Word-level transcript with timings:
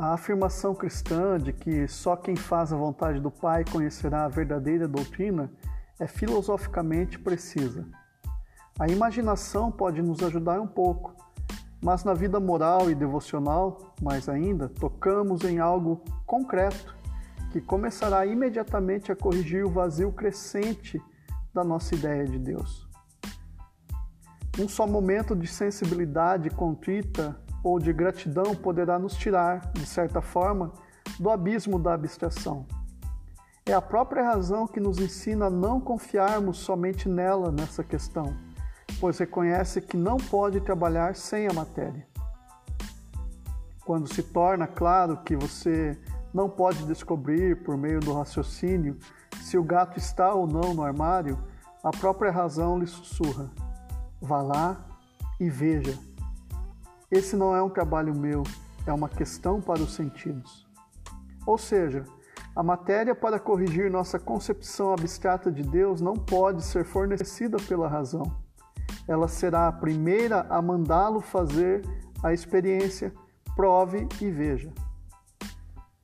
A 0.00 0.12
afirmação 0.12 0.76
cristã 0.76 1.36
de 1.38 1.52
que 1.52 1.88
só 1.88 2.14
quem 2.14 2.36
faz 2.36 2.72
a 2.72 2.76
vontade 2.76 3.18
do 3.18 3.32
Pai 3.32 3.64
conhecerá 3.64 4.26
a 4.26 4.28
verdadeira 4.28 4.86
doutrina 4.86 5.50
é 5.98 6.06
filosoficamente 6.06 7.18
precisa. 7.18 7.84
A 8.78 8.86
imaginação 8.86 9.72
pode 9.72 10.00
nos 10.00 10.22
ajudar 10.22 10.60
um 10.60 10.68
pouco, 10.68 11.16
mas 11.82 12.04
na 12.04 12.14
vida 12.14 12.38
moral 12.38 12.88
e 12.88 12.94
devocional, 12.94 13.92
mais 14.00 14.28
ainda, 14.28 14.68
tocamos 14.68 15.42
em 15.42 15.58
algo 15.58 16.00
concreto 16.24 16.96
que 17.50 17.60
começará 17.60 18.24
imediatamente 18.24 19.10
a 19.10 19.16
corrigir 19.16 19.66
o 19.66 19.70
vazio 19.70 20.12
crescente 20.12 21.02
da 21.52 21.64
nossa 21.64 21.96
ideia 21.96 22.24
de 22.24 22.38
Deus. 22.38 22.88
Um 24.60 24.68
só 24.68 24.86
momento 24.86 25.34
de 25.34 25.48
sensibilidade 25.48 26.50
contrita 26.50 27.36
ou 27.62 27.78
de 27.78 27.92
gratidão 27.92 28.54
poderá 28.54 28.98
nos 28.98 29.14
tirar, 29.14 29.70
de 29.72 29.86
certa 29.86 30.20
forma, 30.20 30.72
do 31.18 31.30
abismo 31.30 31.78
da 31.78 31.94
abstração. 31.94 32.66
É 33.66 33.72
a 33.72 33.82
própria 33.82 34.22
razão 34.22 34.66
que 34.66 34.80
nos 34.80 34.98
ensina 34.98 35.46
a 35.46 35.50
não 35.50 35.80
confiarmos 35.80 36.58
somente 36.58 37.08
nela 37.08 37.52
nessa 37.52 37.84
questão, 37.84 38.34
pois 39.00 39.18
reconhece 39.18 39.80
que 39.80 39.96
não 39.96 40.16
pode 40.16 40.60
trabalhar 40.60 41.14
sem 41.14 41.46
a 41.46 41.52
matéria. 41.52 42.06
Quando 43.84 44.12
se 44.12 44.22
torna 44.22 44.66
claro 44.66 45.18
que 45.18 45.36
você 45.36 45.98
não 46.32 46.48
pode 46.48 46.84
descobrir 46.84 47.62
por 47.62 47.76
meio 47.76 48.00
do 48.00 48.12
raciocínio 48.12 48.98
se 49.40 49.58
o 49.58 49.62
gato 49.62 49.98
está 49.98 50.32
ou 50.32 50.46
não 50.46 50.74
no 50.74 50.82
armário, 50.82 51.38
a 51.82 51.90
própria 51.90 52.30
razão 52.30 52.78
lhe 52.78 52.86
sussurra: 52.86 53.50
vá 54.20 54.42
lá 54.42 54.84
e 55.40 55.48
veja 55.48 56.07
esse 57.10 57.36
não 57.36 57.56
é 57.56 57.62
um 57.62 57.70
trabalho 57.70 58.14
meu, 58.14 58.42
é 58.86 58.92
uma 58.92 59.08
questão 59.08 59.60
para 59.62 59.80
os 59.80 59.94
sentidos. 59.94 60.66
Ou 61.46 61.56
seja, 61.56 62.04
a 62.54 62.62
matéria 62.62 63.14
para 63.14 63.38
corrigir 63.38 63.90
nossa 63.90 64.18
concepção 64.18 64.92
abstrata 64.92 65.50
de 65.50 65.62
Deus 65.62 66.02
não 66.02 66.14
pode 66.14 66.62
ser 66.62 66.84
fornecida 66.84 67.56
pela 67.66 67.88
razão. 67.88 68.36
Ela 69.06 69.26
será 69.26 69.68
a 69.68 69.72
primeira 69.72 70.46
a 70.50 70.60
mandá-lo 70.60 71.20
fazer 71.20 71.82
a 72.22 72.34
experiência, 72.34 73.12
prove 73.56 74.06
e 74.20 74.30
veja. 74.30 74.70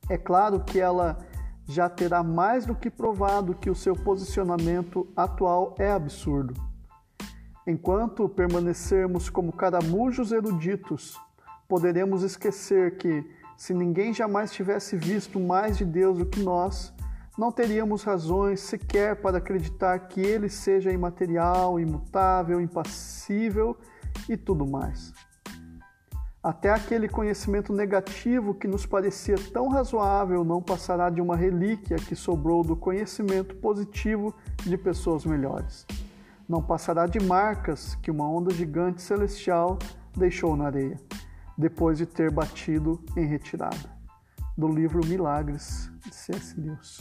É 0.09 0.17
claro 0.17 0.61
que 0.61 0.81
ela 0.81 1.19
já 1.67 1.89
terá 1.89 2.23
mais 2.23 2.65
do 2.65 2.75
que 2.75 2.91
provado 2.91 3.55
que 3.55 3.69
o 3.69 3.75
seu 3.75 3.95
posicionamento 3.95 5.07
atual 5.15 5.75
é 5.79 5.91
absurdo 5.91 6.74
Enquanto 7.67 8.29
permanecermos 8.29 9.31
como 9.31 9.51
caramujos 9.51 10.33
eruditos, 10.33 11.19
poderemos 11.67 12.23
esquecer 12.23 12.99
que, 12.99 13.25
se 13.57 13.73
ninguém 13.73 14.13
jamais 14.13 14.53
tivesse 14.53 14.97
visto 14.99 15.41
mais 15.41 15.79
de 15.79 15.85
Deus 15.87 16.19
do 16.19 16.27
que 16.27 16.41
nós, 16.41 16.93
não 17.39 17.51
teríamos 17.51 18.03
razões 18.03 18.61
sequer 18.61 19.17
para 19.17 19.39
acreditar 19.39 19.99
que 19.99 20.21
Ele 20.21 20.51
seja 20.51 20.93
imaterial, 20.93 21.81
imutável, 21.81 22.61
impassível 22.61 23.75
e 24.29 24.37
tudo 24.37 24.67
mais. 24.67 25.15
Até 26.43 26.69
aquele 26.69 27.09
conhecimento 27.09 27.73
negativo 27.73 28.53
que 28.53 28.69
nos 28.69 28.85
parecia 28.85 29.37
tão 29.55 29.69
razoável 29.69 30.45
não 30.45 30.61
passará 30.61 31.09
de 31.09 31.23
uma 31.23 31.35
relíquia 31.35 31.97
que 31.97 32.15
sobrou 32.15 32.63
do 32.63 32.77
conhecimento 32.77 33.57
positivo 33.57 34.35
de 34.63 34.77
pessoas 34.77 35.25
melhores 35.25 35.87
não 36.49 36.63
passará 36.63 37.07
de 37.07 37.21
marcas 37.21 37.95
que 37.97 38.11
uma 38.11 38.29
onda 38.29 38.53
gigante 38.53 39.03
celestial 39.03 39.79
deixou 40.17 40.57
na 40.57 40.67
areia, 40.67 41.01
depois 41.57 41.99
de 41.99 42.07
ter 42.07 42.31
batido 42.31 43.03
em 43.17 43.27
retirada. 43.27 43.93
Do 44.57 44.69
livro 44.69 45.05
Milagres, 45.05 45.91
de 46.05 46.15
C.S. 46.15 46.61
Lewis. 46.61 47.01